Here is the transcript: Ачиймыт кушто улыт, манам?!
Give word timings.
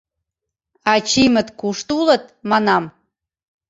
Ачиймыт 0.93 1.47
кушто 1.59 1.91
улыт, 2.01 2.23
манам?! 2.49 2.83